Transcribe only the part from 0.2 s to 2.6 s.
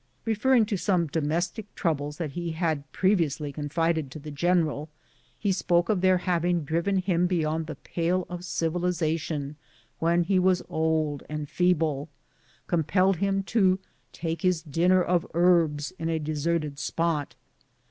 Referring to some domes tic troubles that he